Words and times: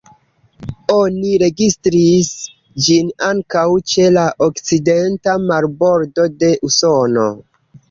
Oni 0.93 1.33
registris 1.43 2.31
ĝin 2.87 3.13
ankaŭ 3.29 3.67
ĉe 3.93 4.09
la 4.17 4.25
okcidenta 4.49 5.39
marbordo 5.53 6.29
de 6.43 6.53
Usono. 6.73 7.31